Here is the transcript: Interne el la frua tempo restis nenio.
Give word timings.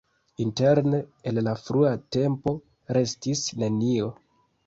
Interne 0.43 1.01
el 1.31 1.39
la 1.47 1.51
frua 1.65 1.91
tempo 2.17 2.55
restis 2.99 3.43
nenio. 3.65 4.09